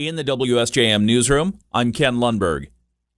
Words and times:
In 0.00 0.16
the 0.16 0.24
WSJM 0.24 1.02
newsroom, 1.02 1.58
I'm 1.74 1.92
Ken 1.92 2.16
Lundberg. 2.16 2.68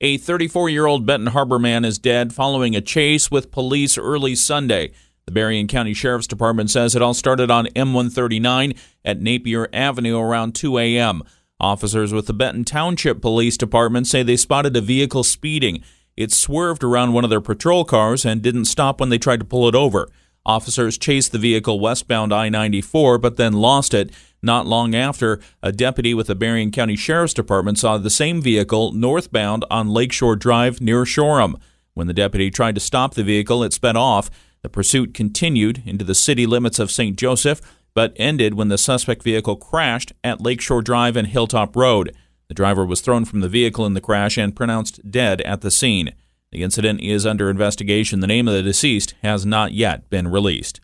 A 0.01 0.17
34 0.17 0.69
year 0.69 0.87
old 0.87 1.07
Benton 1.07 1.29
Harbor 1.29 1.61
man 1.61 1.85
is 1.85 1.97
dead 1.97 2.33
following 2.33 2.75
a 2.75 2.81
chase 2.81 3.31
with 3.31 3.53
police 3.53 3.97
early 3.97 4.35
Sunday. 4.35 4.90
The 5.24 5.30
Berrien 5.30 5.68
County 5.68 5.95
Sheriff's 5.95 6.26
Department 6.26 6.71
says 6.71 6.96
it 6.96 7.00
all 7.00 7.14
started 7.14 7.53
on 7.53 7.66
M139 7.66 8.76
at 9.04 9.21
Napier 9.21 9.68
Avenue 9.72 10.18
around 10.18 10.56
2 10.56 10.76
a.m. 10.79 11.22
Officers 11.60 12.12
with 12.12 12.26
the 12.26 12.34
Benton 12.34 12.65
Township 12.65 13.21
Police 13.21 13.56
Department 13.56 14.08
say 14.08 14.24
they 14.24 14.37
spotted 14.37 14.76
a 14.76 14.80
vehicle 14.80 15.22
speeding. 15.22 15.85
It 16.16 16.33
swerved 16.33 16.83
around 16.83 17.12
one 17.12 17.23
of 17.23 17.30
their 17.30 17.41
patrol 17.41 17.84
cars 17.84 18.24
and 18.24 18.42
didn't 18.42 18.64
stop 18.64 18.98
when 18.98 19.09
they 19.09 19.19
tried 19.19 19.38
to 19.38 19.46
pull 19.46 19.69
it 19.69 19.77
over. 19.77 20.09
Officers 20.45 20.98
chased 20.98 21.33
the 21.33 21.38
vehicle 21.38 21.79
westbound 21.79 22.33
I 22.33 22.48
94 22.48 23.19
but 23.19 23.37
then 23.37 23.52
lost 23.52 23.95
it. 23.95 24.11
Not 24.43 24.66
long 24.66 24.95
after, 24.95 25.41
a 25.62 25.70
deputy 25.70 26.15
with 26.15 26.27
the 26.27 26.34
Berrien 26.34 26.73
County 26.73 26.97
Sheriff's 26.97 27.34
Department 27.34 27.79
saw 27.79 27.97
the 27.97 28.11
same 28.11 28.43
vehicle 28.43 28.93
northbound 28.93 29.65
on 29.71 29.89
Lakeshore 29.89 30.35
Drive 30.35 30.80
near 30.80 31.05
Shoreham. 31.05 31.57
When 31.95 32.09
the 32.09 32.15
deputy 32.15 32.51
tried 32.51 32.75
to 32.75 32.80
stop 32.80 33.15
the 33.15 33.23
vehicle, 33.23 33.63
it 33.63 33.73
sped 33.73 33.97
off. 33.97 34.30
The 34.63 34.69
pursuit 34.69 35.15
continued 35.15 35.83
into 35.87 36.05
the 36.05 36.15
city 36.15 36.47
limits 36.47 36.79
of 36.79 36.91
St. 36.91 37.16
Joseph, 37.16 37.61
but 37.95 38.15
ended 38.16 38.55
when 38.55 38.69
the 38.69 38.79
suspect 38.79 39.23
vehicle 39.23 39.57
crashed 39.57 40.13
at 40.24 40.41
Lakeshore 40.41 40.83
Drive 40.83 41.16
and 41.16 41.29
Hilltop 41.29 41.77
Road. 41.77 42.15
The 42.49 42.55
driver 42.55 42.85
was 42.85 43.01
thrown 43.01 43.24
from 43.24 43.41
the 43.41 43.49
vehicle 43.49 43.87
in 43.87 43.95
the 43.95 44.01
crash 44.01 44.37
and 44.37 44.57
pronounced 44.57 45.11
dead 45.11 45.41
at 45.43 45.61
the 45.61 45.71
scene. 45.71 46.13
The 46.52 46.62
incident 46.62 47.01
is 47.01 47.27
under 47.27 47.48
investigation. 47.48 48.20
The 48.20 48.27
name 48.27 48.47
of 48.47 48.55
the 48.55 48.62
deceased 48.62 49.15
has 49.23 49.45
not 49.45 49.73
yet 49.73 50.09
been 50.10 50.29
released. 50.29 50.80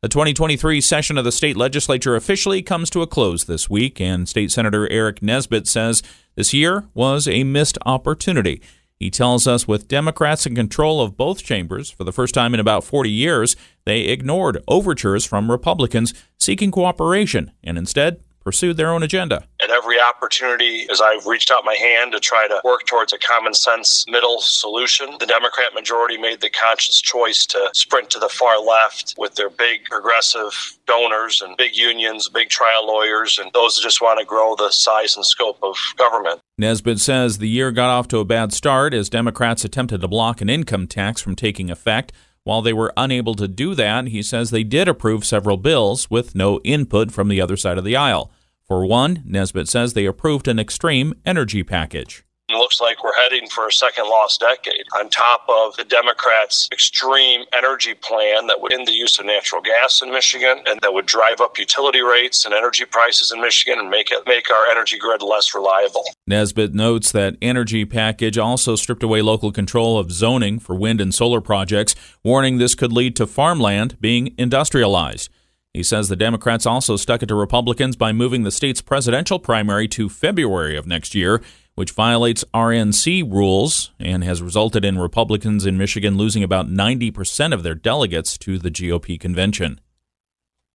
The 0.00 0.08
2023 0.08 0.80
session 0.80 1.18
of 1.18 1.24
the 1.24 1.30
state 1.30 1.56
legislature 1.56 2.16
officially 2.16 2.62
comes 2.62 2.90
to 2.90 3.02
a 3.02 3.06
close 3.06 3.44
this 3.44 3.70
week, 3.70 4.00
and 4.00 4.28
State 4.28 4.50
Senator 4.50 4.88
Aric 4.88 5.22
Nesbitt 5.22 5.68
says 5.68 6.02
this 6.34 6.52
year 6.52 6.88
was 6.94 7.28
a 7.28 7.44
missed 7.44 7.78
opportunity. 7.86 8.60
He 8.96 9.10
tells 9.10 9.46
us 9.46 9.68
with 9.68 9.88
Democrats 9.88 10.46
in 10.46 10.54
control 10.54 11.02
of 11.02 11.16
both 11.16 11.44
chambers 11.44 11.90
for 11.90 12.04
the 12.04 12.12
first 12.12 12.34
time 12.34 12.54
in 12.54 12.60
about 12.60 12.82
40 12.82 13.10
years, 13.10 13.56
they 13.84 14.02
ignored 14.02 14.62
overtures 14.66 15.24
from 15.24 15.50
Republicans 15.50 16.14
seeking 16.38 16.70
cooperation 16.70 17.52
and 17.62 17.76
instead 17.76 18.20
pursued 18.44 18.76
their 18.76 18.90
own 18.90 19.02
agenda. 19.02 19.46
At 19.62 19.70
every 19.70 20.00
opportunity, 20.00 20.86
as 20.90 21.00
I've 21.00 21.26
reached 21.26 21.50
out 21.50 21.64
my 21.64 21.74
hand 21.74 22.12
to 22.12 22.20
try 22.20 22.48
to 22.48 22.60
work 22.64 22.86
towards 22.86 23.12
a 23.12 23.18
common 23.18 23.54
sense 23.54 24.04
middle 24.08 24.38
solution, 24.40 25.16
the 25.18 25.26
Democrat 25.26 25.74
majority 25.74 26.18
made 26.18 26.40
the 26.40 26.50
conscious 26.50 27.00
choice 27.00 27.46
to 27.46 27.70
sprint 27.74 28.10
to 28.10 28.18
the 28.18 28.28
far 28.28 28.60
left 28.60 29.14
with 29.18 29.34
their 29.34 29.50
big 29.50 29.84
progressive 29.84 30.78
donors 30.86 31.40
and 31.40 31.56
big 31.56 31.76
unions, 31.76 32.28
big 32.28 32.48
trial 32.48 32.86
lawyers, 32.86 33.38
and 33.38 33.50
those 33.52 33.76
that 33.76 33.82
just 33.82 34.02
want 34.02 34.18
to 34.18 34.24
grow 34.24 34.54
the 34.56 34.70
size 34.70 35.16
and 35.16 35.24
scope 35.24 35.58
of 35.62 35.76
government. 35.96 36.40
Nesbitt 36.58 37.00
says 37.00 37.38
the 37.38 37.48
year 37.48 37.72
got 37.72 37.90
off 37.90 38.08
to 38.08 38.18
a 38.18 38.24
bad 38.24 38.52
start 38.52 38.94
as 38.94 39.08
Democrats 39.08 39.64
attempted 39.64 40.00
to 40.00 40.08
block 40.08 40.40
an 40.40 40.48
income 40.48 40.86
tax 40.86 41.20
from 41.20 41.34
taking 41.34 41.70
effect. 41.70 42.12
While 42.44 42.62
they 42.62 42.72
were 42.72 42.92
unable 42.96 43.34
to 43.34 43.46
do 43.46 43.74
that, 43.76 44.08
he 44.08 44.22
says 44.22 44.50
they 44.50 44.64
did 44.64 44.88
approve 44.88 45.24
several 45.24 45.56
bills 45.56 46.10
with 46.10 46.34
no 46.34 46.58
input 46.64 47.12
from 47.12 47.28
the 47.28 47.40
other 47.40 47.56
side 47.56 47.78
of 47.78 47.84
the 47.84 47.96
aisle. 47.96 48.32
For 48.66 48.84
one, 48.84 49.22
Nesbitt 49.24 49.68
says 49.68 49.92
they 49.92 50.06
approved 50.06 50.48
an 50.48 50.58
extreme 50.58 51.14
energy 51.24 51.62
package. 51.62 52.24
It 52.52 52.56
looks 52.56 52.82
like 52.82 53.02
we're 53.02 53.14
heading 53.14 53.48
for 53.48 53.66
a 53.66 53.72
second 53.72 54.04
lost 54.04 54.40
decade. 54.40 54.84
On 54.98 55.08
top 55.08 55.46
of 55.48 55.74
the 55.76 55.84
Democrats' 55.84 56.68
extreme 56.70 57.46
energy 57.54 57.94
plan 57.94 58.46
that 58.48 58.60
would 58.60 58.74
end 58.74 58.86
the 58.86 58.92
use 58.92 59.18
of 59.18 59.24
natural 59.24 59.62
gas 59.62 60.02
in 60.02 60.10
Michigan 60.10 60.62
and 60.66 60.78
that 60.82 60.92
would 60.92 61.06
drive 61.06 61.40
up 61.40 61.58
utility 61.58 62.02
rates 62.02 62.44
and 62.44 62.52
energy 62.52 62.84
prices 62.84 63.32
in 63.32 63.40
Michigan 63.40 63.78
and 63.78 63.88
make 63.88 64.12
it 64.12 64.26
make 64.26 64.50
our 64.50 64.66
energy 64.66 64.98
grid 64.98 65.22
less 65.22 65.54
reliable. 65.54 66.04
Nesbitt 66.26 66.74
notes 66.74 67.10
that 67.12 67.36
energy 67.40 67.86
package 67.86 68.36
also 68.36 68.76
stripped 68.76 69.02
away 69.02 69.22
local 69.22 69.50
control 69.50 69.98
of 69.98 70.12
zoning 70.12 70.58
for 70.58 70.74
wind 70.74 71.00
and 71.00 71.14
solar 71.14 71.40
projects, 71.40 71.94
warning 72.22 72.58
this 72.58 72.74
could 72.74 72.92
lead 72.92 73.16
to 73.16 73.26
farmland 73.26 73.98
being 73.98 74.34
industrialized. 74.36 75.30
He 75.72 75.82
says 75.82 76.10
the 76.10 76.16
Democrats 76.16 76.66
also 76.66 76.98
stuck 76.98 77.22
it 77.22 77.26
to 77.26 77.34
Republicans 77.34 77.96
by 77.96 78.12
moving 78.12 78.42
the 78.42 78.50
state's 78.50 78.82
presidential 78.82 79.38
primary 79.38 79.88
to 79.88 80.10
February 80.10 80.76
of 80.76 80.86
next 80.86 81.14
year 81.14 81.40
which 81.74 81.92
violates 81.92 82.44
RNC 82.52 83.32
rules 83.32 83.92
and 83.98 84.22
has 84.24 84.42
resulted 84.42 84.84
in 84.84 84.98
Republicans 84.98 85.64
in 85.64 85.78
Michigan 85.78 86.16
losing 86.16 86.42
about 86.42 86.68
90% 86.68 87.54
of 87.54 87.62
their 87.62 87.74
delegates 87.74 88.36
to 88.38 88.58
the 88.58 88.70
GOP 88.70 89.18
convention. 89.18 89.80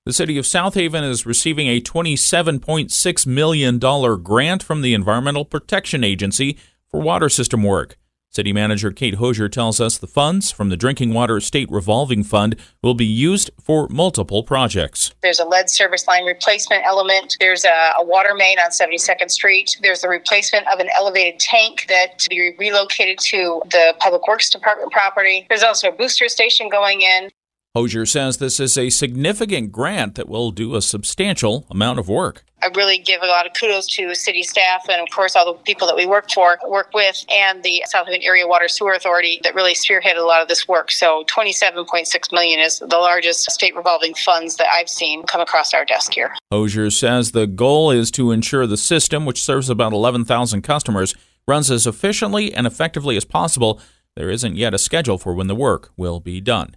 The 0.06 0.14
city 0.14 0.38
of 0.38 0.48
South 0.48 0.76
Haven 0.76 1.04
is 1.04 1.26
receiving 1.26 1.68
a 1.68 1.82
$27.6 1.82 3.28
million 3.28 3.78
grant 4.24 4.64
from 4.64 4.82
the 4.82 4.94
Environmental 4.94 5.44
Protection 5.44 6.04
Agency 6.04 6.58
for 6.88 7.02
water 7.02 7.28
system 7.28 7.62
work. 7.62 7.98
City 8.30 8.54
Manager 8.54 8.92
Kate 8.92 9.16
Hosier 9.16 9.50
tells 9.50 9.82
us 9.82 9.98
the 9.98 10.06
funds 10.06 10.52
from 10.52 10.70
the 10.70 10.78
Drinking 10.78 11.14
Water 11.14 11.40
State 11.40 11.72
Revolving 11.72 12.24
Fund 12.24 12.56
will 12.84 12.94
be 12.94 13.06
used 13.06 13.50
for 13.60 13.88
multiple 13.90 14.44
projects. 14.44 15.14
There's 15.24 15.40
a 15.40 15.46
lead 15.46 15.70
service 15.70 16.08
line 16.08 16.26
replacement 16.26 16.86
element. 16.86 17.36
There's 17.40 17.66
a, 17.66 17.94
a 17.98 18.06
water 18.06 18.36
main 18.36 18.60
on 18.60 18.70
72nd 18.70 19.32
Street. 19.32 19.78
There's 19.82 20.02
the 20.02 20.10
replacement 20.10 20.68
of 20.68 20.80
an 20.80 20.90
elevated 20.96 21.40
tank 21.40 21.86
that 21.90 22.20
to 22.20 22.30
be 22.30 22.54
relocated 22.60 23.18
to 23.20 23.62
the 23.72 23.96
Public 24.00 24.28
Works 24.28 24.50
Department 24.50 24.92
property. 24.92 25.48
There's 25.50 25.64
also 25.64 25.90
a 25.90 25.92
booster 25.92 26.30
station 26.30 26.70
going 26.70 27.02
in. 27.02 27.30
Hosier 27.78 28.08
says 28.08 28.38
this 28.38 28.60
is 28.60 28.76
a 28.76 28.90
significant 28.90 29.72
grant 29.72 30.16
that 30.16 30.28
will 30.28 30.50
do 30.50 30.74
a 30.74 30.82
substantial 30.82 31.68
amount 31.70 32.00
of 32.00 32.10
work. 32.10 32.44
I 32.64 32.72
really 32.76 32.98
give 32.98 33.22
a 33.22 33.28
lot 33.28 33.46
of 33.46 33.54
kudos 33.54 33.86
to 33.98 34.16
city 34.16 34.42
staff 34.42 34.90
and, 34.90 35.00
of 35.00 35.14
course, 35.14 35.36
all 35.36 35.54
the 35.54 35.60
people 35.60 35.86
that 35.86 35.96
we 35.96 36.08
work 36.08 36.32
for, 36.32 36.58
work 36.68 36.90
with, 36.96 37.24
and 37.30 37.62
the 37.62 37.84
South 37.86 38.08
Haven 38.08 38.24
Area 38.24 38.48
Water 38.48 38.68
Sewer 38.68 38.94
Authority 38.94 39.40
that 39.44 39.54
really 39.54 39.76
spearheaded 39.76 40.18
a 40.18 40.26
lot 40.26 40.42
of 40.42 40.48
this 40.48 40.68
work. 40.68 40.90
So, 40.90 41.24
27.6 41.26 42.32
million 42.32 42.60
is 42.60 42.80
the 42.80 42.98
largest 42.98 43.52
state 43.52 43.76
revolving 43.76 44.16
funds 44.16 44.56
that 44.56 44.70
I've 44.74 44.90
seen 44.90 45.22
come 45.28 45.42
across 45.42 45.72
our 45.76 45.86
desk 45.86 46.14
here. 46.14 46.34
Hosier 46.52 46.90
says 46.90 47.32
the 47.32 47.46
goal 47.46 47.92
is 47.92 48.10
to 48.10 48.32
ensure 48.32 48.66
the 48.66 48.76
system, 48.76 49.24
which 49.24 49.44
serves 49.44 49.70
about 49.70 49.94
11,000 49.94 50.64
customers, 50.64 51.14
runs 51.48 51.70
as 51.70 51.86
efficiently 51.86 52.52
and 52.56 52.66
effectively 52.66 53.18
as 53.18 53.24
possible. 53.24 53.80
There 54.16 54.32
isn't 54.32 54.56
yet 54.56 54.74
a 54.74 54.80
schedule 54.80 55.20
for 55.20 55.36
when 55.36 55.46
the 55.46 55.54
work 55.54 55.92
will 55.96 56.20
be 56.20 56.42
done. 56.42 56.74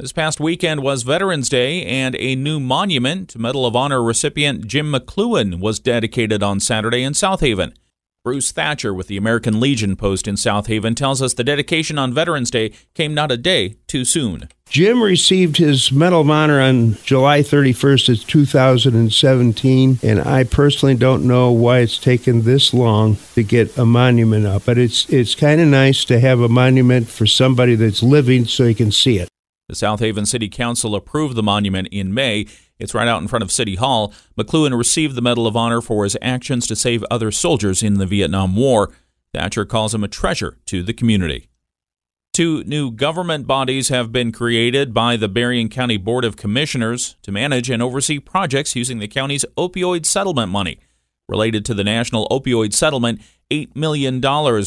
This 0.00 0.10
past 0.12 0.40
weekend 0.40 0.82
was 0.82 1.04
Veterans 1.04 1.48
Day, 1.48 1.84
and 1.84 2.16
a 2.16 2.34
new 2.34 2.58
monument 2.58 3.28
to 3.28 3.38
Medal 3.38 3.64
of 3.64 3.76
Honor 3.76 4.02
recipient 4.02 4.66
Jim 4.66 4.92
McCloughan 4.92 5.60
was 5.60 5.78
dedicated 5.78 6.42
on 6.42 6.58
Saturday 6.58 7.04
in 7.04 7.14
South 7.14 7.40
Haven. 7.40 7.72
Bruce 8.24 8.50
Thatcher 8.50 8.92
with 8.92 9.06
the 9.06 9.16
American 9.16 9.60
Legion 9.60 9.94
post 9.94 10.26
in 10.26 10.36
South 10.36 10.66
Haven 10.66 10.96
tells 10.96 11.22
us 11.22 11.34
the 11.34 11.44
dedication 11.44 11.96
on 11.96 12.12
Veterans 12.12 12.50
Day 12.50 12.72
came 12.94 13.14
not 13.14 13.30
a 13.30 13.36
day 13.36 13.76
too 13.86 14.04
soon. 14.04 14.48
Jim 14.68 15.00
received 15.00 15.58
his 15.58 15.92
Medal 15.92 16.22
of 16.22 16.30
Honor 16.30 16.60
on 16.60 16.94
July 17.04 17.42
31st 17.42 18.20
of 18.20 18.26
2017, 18.26 20.00
and 20.02 20.20
I 20.20 20.42
personally 20.42 20.96
don't 20.96 21.24
know 21.24 21.52
why 21.52 21.78
it's 21.78 21.98
taken 21.98 22.42
this 22.42 22.74
long 22.74 23.16
to 23.34 23.44
get 23.44 23.78
a 23.78 23.86
monument 23.86 24.44
up. 24.44 24.64
But 24.64 24.76
it's 24.76 25.08
it's 25.08 25.36
kind 25.36 25.60
of 25.60 25.68
nice 25.68 26.04
to 26.06 26.18
have 26.18 26.40
a 26.40 26.48
monument 26.48 27.06
for 27.08 27.26
somebody 27.26 27.76
that's 27.76 28.02
living 28.02 28.46
so 28.46 28.64
you 28.64 28.74
can 28.74 28.90
see 28.90 29.20
it. 29.20 29.28
The 29.68 29.74
South 29.74 30.00
Haven 30.00 30.26
City 30.26 30.48
Council 30.48 30.94
approved 30.94 31.36
the 31.36 31.42
monument 31.42 31.88
in 31.90 32.12
May. 32.12 32.46
It's 32.78 32.92
right 32.92 33.08
out 33.08 33.22
in 33.22 33.28
front 33.28 33.42
of 33.42 33.50
City 33.50 33.76
Hall. 33.76 34.12
McCloughan 34.36 34.76
received 34.76 35.14
the 35.14 35.22
Medal 35.22 35.46
of 35.46 35.56
Honor 35.56 35.80
for 35.80 36.04
his 36.04 36.18
actions 36.20 36.66
to 36.66 36.76
save 36.76 37.02
other 37.10 37.30
soldiers 37.30 37.82
in 37.82 37.94
the 37.94 38.04
Vietnam 38.04 38.56
War. 38.56 38.92
Thatcher 39.32 39.64
calls 39.64 39.94
him 39.94 40.04
a 40.04 40.08
treasure 40.08 40.58
to 40.66 40.82
the 40.82 40.92
community. 40.92 41.48
Two 42.34 42.62
new 42.64 42.90
government 42.90 43.46
bodies 43.46 43.88
have 43.88 44.12
been 44.12 44.32
created 44.32 44.92
by 44.92 45.16
the 45.16 45.28
Berrien 45.28 45.70
County 45.70 45.96
Board 45.96 46.24
of 46.24 46.36
Commissioners 46.36 47.16
to 47.22 47.32
manage 47.32 47.70
and 47.70 47.82
oversee 47.82 48.18
projects 48.18 48.76
using 48.76 48.98
the 48.98 49.08
county's 49.08 49.46
opioid 49.56 50.04
settlement 50.04 50.52
money. 50.52 50.78
Related 51.26 51.64
to 51.64 51.74
the 51.74 51.84
national 51.84 52.28
opioid 52.28 52.74
settlement, 52.74 53.22
$8 53.50 53.74
million 53.74 54.20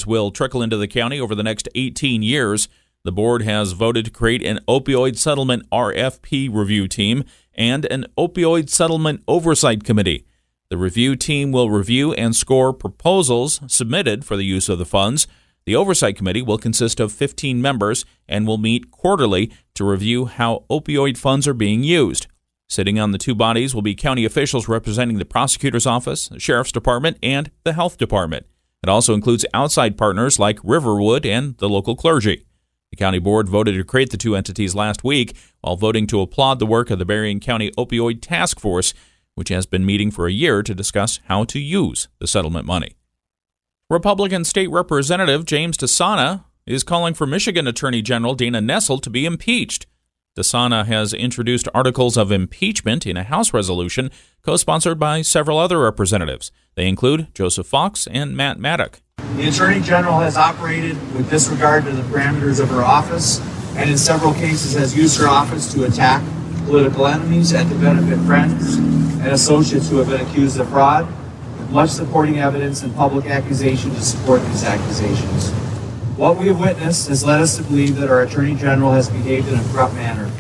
will 0.08 0.32
trickle 0.32 0.64
into 0.64 0.78
the 0.78 0.88
county 0.88 1.20
over 1.20 1.36
the 1.36 1.44
next 1.44 1.68
18 1.76 2.24
years. 2.24 2.68
The 3.08 3.14
board 3.14 3.44
has 3.44 3.72
voted 3.72 4.04
to 4.04 4.12
create 4.12 4.44
an 4.44 4.60
opioid 4.68 5.18
settlement 5.18 5.66
RFP 5.70 6.54
review 6.54 6.90
team 6.90 7.24
and 7.56 7.86
an 7.86 8.06
opioid 8.18 8.70
settlement 8.70 9.24
oversight 9.30 9.86
committee. 9.86 10.26
The 10.70 10.76
review 10.76 11.16
team 11.16 11.54
will 11.54 11.70
review 11.70 12.12
and 12.12 12.36
score 12.36 12.74
proposals 12.74 13.62
submitted 13.68 14.26
for 14.26 14.36
the 14.36 14.44
use 14.44 14.68
of 14.68 14.78
the 14.78 14.86
funds. 14.86 15.26
The 15.66 15.74
oversight 15.74 16.18
committee 16.18 16.42
will 16.42 16.58
consist 16.58 17.00
of 17.00 17.14
15 17.14 17.62
members 17.62 18.04
and 18.28 18.46
will 18.46 18.58
meet 18.58 18.92
quarterly 18.92 19.54
to 19.76 19.86
review 19.86 20.26
how 20.26 20.66
opioid 20.70 21.16
funds 21.16 21.48
are 21.48 21.54
being 21.54 21.84
used. 21.84 22.28
Sitting 22.68 23.00
on 23.00 23.14
the 23.14 23.18
two 23.18 23.34
bodies 23.34 23.74
will 23.74 23.82
be 23.82 23.96
county 23.96 24.26
officials 24.26 24.68
representing 24.68 25.18
the 25.18 25.24
prosecutor's 25.24 25.88
office, 25.88 26.28
the 26.28 26.42
sheriff's 26.42 26.74
department, 26.74 27.20
and 27.24 27.52
the 27.64 27.72
health 27.72 27.98
department. 27.98 28.46
It 28.84 28.90
also 28.90 29.14
includes 29.14 29.46
outside 29.54 29.98
partners 29.98 30.40
like 30.40 30.60
Riverwood 30.62 31.26
and 31.26 31.58
the 31.60 31.70
local 31.70 31.96
clergy. 31.96 32.44
The 32.92 32.98
county 32.98 33.20
board 33.20 33.50
voted 33.50 33.76
to 33.76 33.84
create 33.84 34.12
the 34.12 34.18
two 34.18 34.36
entities 34.36 34.76
last 34.76 35.04
week 35.04 35.36
while 35.62 35.76
voting 35.76 36.08
to 36.08 36.22
applaud 36.22 36.60
the 36.60 36.66
work 36.66 36.90
of 36.90 37.00
the 37.00 37.06
Berrien 37.06 37.40
County 37.40 37.72
Opioid 37.78 38.22
Task 38.22 38.60
Force. 38.60 38.94
which 39.36 39.50
has 39.50 39.68
been 39.68 39.86
meeting 39.86 40.10
for 40.10 40.26
a 40.26 40.32
year 40.32 40.64
to 40.64 40.74
discuss 40.74 41.20
how 41.26 41.44
to 41.44 41.60
use 41.60 42.08
the 42.18 42.26
settlement 42.26 42.66
money. 42.66 42.96
Republican 43.88 44.44
State 44.44 44.72
Representative 44.72 45.46
James 45.46 45.78
DeSana 45.78 46.44
is 46.66 46.84
calling 46.84 47.14
for 47.14 47.28
Michigan 47.28 47.68
Attorney 47.68 48.02
General 48.02 48.34
Dana 48.34 48.60
Nessel 48.62 49.00
to 49.00 49.12
be 49.12 49.28
impeached. 49.28 49.86
DeSana 50.36 50.88
has 50.88 51.14
introduced 51.14 51.68
articles 51.74 52.18
of 52.18 52.32
impeachment 52.32 53.06
in 53.06 53.16
a 53.16 53.24
House 53.24 53.54
resolution 53.54 54.10
co 54.42 54.56
sponsored 54.56 54.98
by 54.98 55.22
several 55.22 55.60
other 55.60 55.80
representatives. 55.80 56.52
They 56.74 56.88
include 56.88 57.28
Joseph 57.36 57.68
Fox 57.68 58.08
and 58.08 58.36
Matt 58.36 58.58
Maddock. 58.60 59.02
The 59.36 59.50
Attorney 59.50 59.82
General 59.82 60.20
has 60.20 60.38
operated 60.38 60.96
with 61.14 61.30
disregard 61.30 61.86
to 61.86 61.92
the 61.92 62.02
parameters 62.04 62.60
of 62.60 62.70
her 62.70 62.82
office 62.82 63.40
and 63.76 63.90
in 63.90 63.98
several 63.98 64.34
cases 64.34 64.74
has 64.74 64.98
used 64.98 65.20
her 65.20 65.28
office 65.28 65.72
to 65.74 65.84
attack 65.84 66.24
political 66.66 67.06
enemies 67.06 67.54
and 67.54 67.70
to 67.70 67.76
benefit 67.78 68.18
friends 68.26 68.76
and 68.76 69.28
associates 69.28 69.90
who 69.90 69.98
have 69.98 70.08
been 70.10 70.22
accused 70.22 70.60
of 70.60 70.68
fraud, 70.70 71.06
with 71.60 71.70
much 71.72 71.90
supporting 71.92 72.40
evidence 72.40 72.82
and 72.82 72.96
public 72.96 73.26
accusation 73.28 73.92
to 73.92 74.02
support 74.02 74.42
these 74.48 74.64
accusations. 74.64 75.52
What 76.18 76.38
we 76.38 76.48
have 76.48 76.60
witnessed 76.60 77.10
has 77.10 77.24
led 77.24 77.42
us 77.42 77.58
to 77.58 77.64
believe 77.64 77.98
that 77.98 78.10
our 78.10 78.24
Attorney 78.24 78.56
General 78.56 78.92
has 78.94 79.10
behaved 79.10 79.48
in 79.50 79.60
a 79.60 79.64
corrupt 79.72 79.94
manner. 79.94 80.32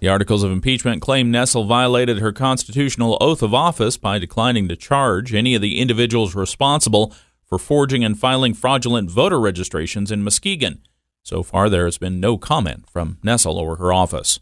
The 0.00 0.08
articles 0.10 0.42
of 0.42 0.52
impeachment 0.52 1.00
claim 1.00 1.32
Nessel 1.32 1.66
violated 1.66 2.18
her 2.18 2.30
constitutional 2.30 3.16
oath 3.22 3.42
of 3.42 3.54
office 3.54 3.96
by 3.96 4.18
declining 4.18 4.68
to 4.68 4.76
charge 4.76 5.32
any 5.32 5.54
of 5.54 5.62
the 5.62 5.80
individuals 5.80 6.34
responsible 6.34 7.14
for 7.54 7.58
forging 7.58 8.04
and 8.04 8.18
filing 8.18 8.52
fraudulent 8.52 9.08
voter 9.08 9.38
registrations 9.38 10.10
in 10.10 10.24
Muskegon. 10.24 10.80
So 11.22 11.44
far, 11.44 11.70
there 11.70 11.84
has 11.84 11.98
been 11.98 12.18
no 12.18 12.36
comment 12.36 12.90
from 12.90 13.18
Nessel 13.24 13.54
or 13.54 13.76
her 13.76 13.92
office. 13.92 14.40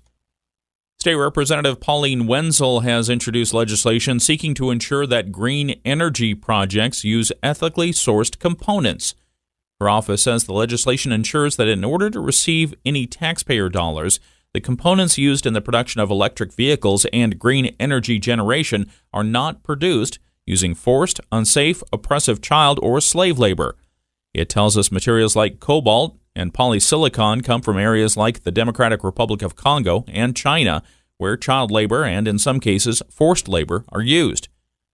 State 0.98 1.16
Representative 1.16 1.78
Pauline 1.78 2.22
Wendzel 2.22 2.84
has 2.84 3.10
introduced 3.10 3.52
legislation 3.52 4.18
seeking 4.18 4.54
to 4.54 4.70
ensure 4.70 5.06
that 5.06 5.30
green 5.30 5.78
energy 5.84 6.34
projects 6.34 7.04
use 7.04 7.30
ethically 7.42 7.90
sourced 7.90 8.38
components. 8.38 9.14
Her 9.78 9.90
office 9.90 10.22
says 10.22 10.44
the 10.44 10.54
legislation 10.54 11.12
ensures 11.12 11.56
that 11.56 11.68
in 11.68 11.84
order 11.84 12.08
to 12.08 12.20
receive 12.20 12.72
any 12.86 13.06
taxpayer 13.06 13.68
dollars, 13.68 14.20
the 14.54 14.60
components 14.60 15.18
used 15.18 15.44
in 15.44 15.52
the 15.52 15.60
production 15.60 16.00
of 16.00 16.10
electric 16.10 16.54
vehicles 16.54 17.04
and 17.12 17.38
green 17.38 17.76
energy 17.78 18.18
generation 18.18 18.90
are 19.12 19.24
not 19.24 19.62
produced 19.62 20.18
using 20.46 20.74
forced, 20.74 21.20
unsafe, 21.30 21.82
oppressive 21.92 22.40
child 22.40 22.78
or 22.82 23.00
slave 23.00 23.38
labor. 23.38 23.76
It 24.34 24.48
tells 24.48 24.76
us 24.76 24.90
materials 24.90 25.36
like 25.36 25.60
cobalt 25.60 26.16
and 26.34 26.54
polysilicon 26.54 27.44
come 27.44 27.60
from 27.60 27.78
areas 27.78 28.16
like 28.16 28.42
the 28.42 28.50
Democratic 28.50 29.04
Republic 29.04 29.42
of 29.42 29.56
Congo 29.56 30.04
and 30.08 30.34
China, 30.34 30.82
where 31.18 31.36
child 31.36 31.70
labor 31.70 32.04
and, 32.04 32.26
in 32.26 32.38
some 32.38 32.58
cases, 32.58 33.02
forced 33.10 33.48
labor 33.48 33.84
are 33.90 34.00
used. 34.00 34.48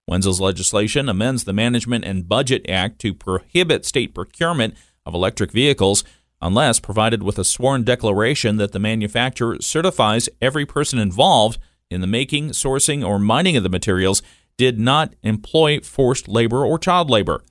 Wendzel's 0.09 0.41
legislation 0.41 1.09
amends 1.09 1.45
the 1.45 1.53
Management 1.53 2.05
and 2.05 2.29
Budget 2.29 2.69
Act 2.69 2.99
to 3.01 3.15
prohibit 3.15 3.85
state 3.85 4.15
procurement 4.15 4.75
of 5.07 5.15
electric 5.15 5.53
vehicles 5.53 6.03
unless 6.41 6.81
provided 6.81 7.23
with 7.23 7.39
a 7.39 7.45
sworn 7.45 7.83
declaration 7.83 8.57
that 8.57 8.73
the 8.73 8.79
manufacturer 8.79 9.59
certifies 9.61 10.29
every 10.41 10.65
person 10.65 10.99
involved 10.99 11.59
in 11.91 12.01
the 12.01 12.07
making, 12.07 12.51
sourcing, 12.51 13.07
or 13.07 13.19
mining 13.19 13.57
of 13.57 13.63
the 13.63 13.69
materials 13.69 14.23
did 14.59 14.79
not 14.79 15.15
employ 15.23 15.81
forced 15.81 16.29
labor 16.29 16.67
or 16.67 16.79
child 16.79 17.09
labor. 17.09 17.43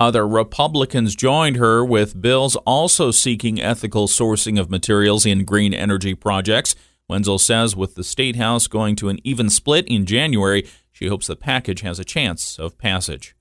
Other 0.00 0.26
Republicans 0.26 1.14
joined 1.14 1.56
her 1.56 1.84
with 1.84 2.20
bills 2.20 2.56
also 2.64 3.10
seeking 3.10 3.60
ethical 3.60 4.06
sourcing 4.06 4.58
of 4.58 4.70
materials 4.70 5.26
in 5.26 5.44
green 5.44 5.74
energy 5.74 6.14
projects. 6.14 6.74
Wendzel 7.10 7.40
says 7.40 7.76
with 7.76 7.94
the 7.94 8.04
State 8.04 8.36
House 8.36 8.66
going 8.66 8.96
to 8.96 9.08
an 9.08 9.18
even 9.24 9.48
split 9.48 9.86
in 9.88 10.06
January, 10.06 10.66
she 10.92 11.08
hopes 11.08 11.26
the 11.26 11.36
package 11.36 11.80
has 11.80 11.98
a 11.98 12.04
chance 12.04 12.58
of 12.58 12.78
passage. 12.78 13.34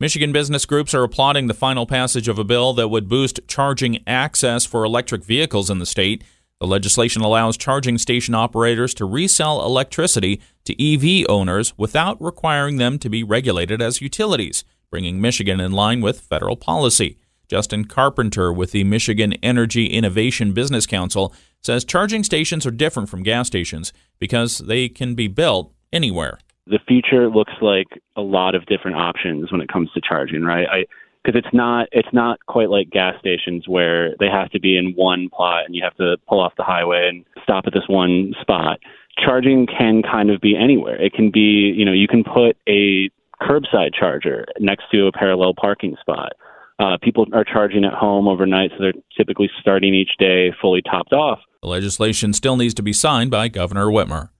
Michigan 0.00 0.32
business 0.32 0.64
groups 0.64 0.94
are 0.94 1.02
applauding 1.02 1.48
the 1.48 1.54
final 1.54 1.86
passage 1.86 2.28
of 2.28 2.38
a 2.38 2.44
bill 2.44 2.72
that 2.72 2.88
would 2.88 3.08
boost 3.08 3.40
charging 3.48 4.02
access 4.06 4.64
for 4.64 4.84
electric 4.84 5.24
vehicles 5.24 5.70
in 5.70 5.80
the 5.80 5.86
state. 5.86 6.22
The 6.60 6.66
legislation 6.66 7.22
allows 7.22 7.56
charging 7.56 7.98
station 7.98 8.34
operators 8.34 8.92
to 8.94 9.04
resell 9.04 9.64
electricity 9.64 10.40
to 10.64 10.74
EV 10.74 11.24
owners 11.28 11.72
without 11.78 12.20
requiring 12.20 12.78
them 12.78 12.98
to 12.98 13.08
be 13.08 13.22
regulated 13.22 13.80
as 13.80 14.00
utilities, 14.00 14.64
bringing 14.90 15.20
Michigan 15.20 15.60
in 15.60 15.70
line 15.70 16.00
with 16.00 16.20
federal 16.20 16.56
policy. 16.56 17.16
Justin 17.46 17.84
Carpenter 17.84 18.52
with 18.52 18.72
the 18.72 18.82
Michigan 18.82 19.34
Energy 19.34 19.86
Innovation 19.86 20.52
Business 20.52 20.84
Council 20.84 21.32
says 21.62 21.84
charging 21.84 22.24
stations 22.24 22.66
are 22.66 22.72
different 22.72 23.08
from 23.08 23.22
gas 23.22 23.46
stations 23.46 23.92
because 24.18 24.58
they 24.58 24.88
can 24.88 25.14
be 25.14 25.28
built 25.28 25.72
anywhere. 25.92 26.38
The 26.66 26.80
future 26.86 27.30
looks 27.30 27.54
like 27.62 27.86
a 28.16 28.20
lot 28.20 28.56
of 28.56 28.66
different 28.66 28.96
options 28.96 29.50
when 29.52 29.60
it 29.60 29.68
comes 29.72 29.90
to 29.92 30.00
charging, 30.06 30.42
right? 30.42 30.66
I 30.68 30.84
because 31.22 31.38
it's 31.38 31.54
not 31.54 31.88
it's 31.92 32.08
not 32.12 32.38
quite 32.46 32.70
like 32.70 32.90
gas 32.90 33.14
stations 33.20 33.66
where 33.66 34.14
they 34.18 34.28
have 34.28 34.50
to 34.50 34.60
be 34.60 34.76
in 34.76 34.92
one 34.94 35.28
plot 35.28 35.64
and 35.66 35.74
you 35.74 35.82
have 35.82 35.96
to 35.96 36.16
pull 36.28 36.40
off 36.40 36.52
the 36.56 36.64
highway 36.64 37.08
and 37.08 37.24
stop 37.42 37.64
at 37.66 37.72
this 37.72 37.88
one 37.88 38.34
spot. 38.40 38.78
Charging 39.24 39.66
can 39.66 40.02
kind 40.02 40.30
of 40.30 40.40
be 40.40 40.56
anywhere. 40.56 41.00
It 41.00 41.12
can 41.12 41.30
be, 41.30 41.72
you 41.76 41.84
know, 41.84 41.92
you 41.92 42.06
can 42.06 42.22
put 42.22 42.56
a 42.68 43.10
curbside 43.42 43.94
charger 43.98 44.46
next 44.60 44.84
to 44.92 45.06
a 45.06 45.12
parallel 45.12 45.54
parking 45.54 45.96
spot. 46.00 46.32
Uh, 46.78 46.96
people 47.02 47.26
are 47.32 47.44
charging 47.44 47.84
at 47.84 47.92
home 47.92 48.28
overnight, 48.28 48.70
so 48.70 48.76
they're 48.80 48.92
typically 49.16 49.50
starting 49.60 49.94
each 49.94 50.12
day 50.18 50.52
fully 50.60 50.80
topped 50.82 51.12
off. 51.12 51.40
The 51.62 51.68
legislation 51.68 52.32
still 52.32 52.56
needs 52.56 52.74
to 52.74 52.82
be 52.82 52.92
signed 52.92 53.32
by 53.32 53.48
Governor 53.48 53.86
Whitmer. 53.86 54.30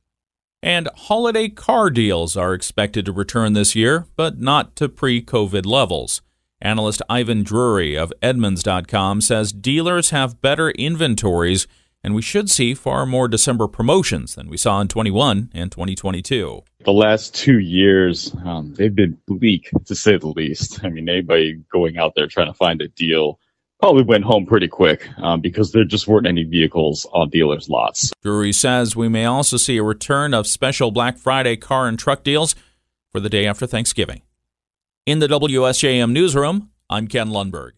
And 0.62 0.88
holiday 0.94 1.48
car 1.48 1.90
deals 1.90 2.36
are 2.36 2.54
expected 2.54 3.04
to 3.06 3.12
return 3.12 3.52
this 3.52 3.74
year, 3.74 4.06
but 4.16 4.40
not 4.40 4.76
to 4.76 4.88
pre 4.88 5.22
COVID 5.22 5.66
levels. 5.66 6.20
Analyst 6.60 7.02
Ivan 7.08 7.44
Drury 7.44 7.96
of 7.96 8.12
Edmunds.com 8.20 9.20
says 9.20 9.52
dealers 9.52 10.10
have 10.10 10.40
better 10.40 10.70
inventories, 10.70 11.68
and 12.02 12.16
we 12.16 12.22
should 12.22 12.50
see 12.50 12.74
far 12.74 13.06
more 13.06 13.28
December 13.28 13.68
promotions 13.68 14.34
than 14.34 14.48
we 14.48 14.56
saw 14.56 14.80
in 14.80 14.88
21 14.88 15.50
and 15.54 15.70
2022. 15.70 16.62
The 16.84 16.92
last 16.92 17.34
two 17.34 17.60
years, 17.60 18.34
um, 18.44 18.74
they've 18.74 18.94
been 18.94 19.18
bleak 19.28 19.70
to 19.86 19.94
say 19.94 20.18
the 20.18 20.28
least. 20.28 20.84
I 20.84 20.88
mean, 20.88 21.08
anybody 21.08 21.62
going 21.72 21.96
out 21.96 22.14
there 22.16 22.26
trying 22.26 22.48
to 22.48 22.54
find 22.54 22.82
a 22.82 22.88
deal 22.88 23.38
probably 23.78 24.02
went 24.02 24.24
home 24.24 24.44
pretty 24.44 24.66
quick 24.66 25.08
um, 25.18 25.40
because 25.40 25.70
there 25.70 25.84
just 25.84 26.08
weren't 26.08 26.26
any 26.26 26.42
vehicles 26.42 27.06
on 27.12 27.30
dealers' 27.30 27.68
lots. 27.68 28.10
Drury 28.22 28.52
says 28.52 28.96
we 28.96 29.08
may 29.08 29.24
also 29.24 29.56
see 29.56 29.76
a 29.76 29.84
return 29.84 30.34
of 30.34 30.48
special 30.48 30.90
Black 30.90 31.16
Friday 31.18 31.56
car 31.56 31.86
and 31.86 31.96
truck 31.96 32.24
deals 32.24 32.56
for 33.12 33.20
the 33.20 33.30
day 33.30 33.46
after 33.46 33.64
Thanksgiving. 33.66 34.22
In 35.08 35.20
the 35.20 35.26
WSJM 35.26 36.12
newsroom, 36.12 36.68
I'm 36.90 37.08
Ken 37.08 37.30
Lundberg. 37.30 37.77